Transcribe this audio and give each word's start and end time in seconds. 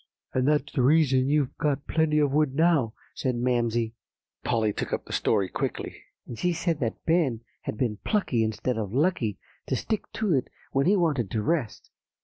"'And 0.33 0.47
that's 0.47 0.73
the 0.73 0.81
reason 0.81 1.29
you've 1.29 1.55
got 1.59 1.85
plenty 1.85 2.17
of 2.17 2.31
wood 2.31 2.55
now,' 2.55 2.95
said 3.13 3.35
Mamsie." 3.35 3.93
Polly 4.43 4.73
took 4.73 4.91
up 4.91 5.05
the 5.05 5.13
story 5.13 5.47
quickly. 5.47 5.95
"And 6.25 6.39
she 6.39 6.53
said 6.53 6.79
that 6.79 7.05
Ben 7.05 7.41
had 7.65 7.77
been 7.77 7.97
plucky, 7.97 8.43
instead 8.43 8.79
of 8.79 8.95
lucky, 8.95 9.37
to 9.67 9.75
stick 9.75 10.11
to 10.13 10.33
it 10.33 10.47
when 10.71 10.87
he 10.87 10.95
wanted 10.97 11.29
to 11.29 11.43
rest. 11.43 11.91